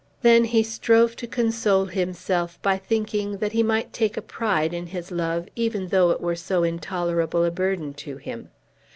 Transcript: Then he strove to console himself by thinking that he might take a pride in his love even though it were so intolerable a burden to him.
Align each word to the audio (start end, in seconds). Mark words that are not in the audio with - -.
Then 0.23 0.45
he 0.45 0.63
strove 0.63 1.15
to 1.17 1.27
console 1.27 1.85
himself 1.85 2.59
by 2.63 2.79
thinking 2.79 3.37
that 3.37 3.51
he 3.51 3.61
might 3.61 3.93
take 3.93 4.17
a 4.17 4.21
pride 4.23 4.73
in 4.73 4.87
his 4.87 5.11
love 5.11 5.47
even 5.55 5.89
though 5.89 6.09
it 6.09 6.19
were 6.21 6.35
so 6.35 6.63
intolerable 6.63 7.43
a 7.43 7.51
burden 7.51 7.93
to 7.93 8.17
him. 8.17 8.49